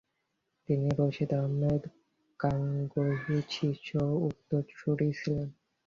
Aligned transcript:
তিনি 0.69 0.87
রশিদ 0.99 1.31
আহমদ 1.33 1.81
গাঙ্গোহীর 2.39 3.45
শিষ্য 3.49 3.89
ও 4.05 4.27
উত্তরসূরি 4.29 5.09
ছিলেন। 5.19 5.49